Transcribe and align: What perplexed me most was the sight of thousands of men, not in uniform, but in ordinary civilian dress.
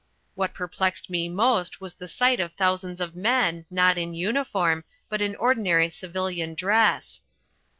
What 0.33 0.55
perplexed 0.55 1.11
me 1.11 1.29
most 1.29 1.79
was 1.79 1.93
the 1.93 2.07
sight 2.07 2.39
of 2.39 2.53
thousands 2.53 2.99
of 3.01 3.15
men, 3.15 3.67
not 3.69 3.99
in 3.99 4.15
uniform, 4.15 4.83
but 5.09 5.21
in 5.21 5.35
ordinary 5.35 5.89
civilian 5.89 6.55
dress. 6.55 7.21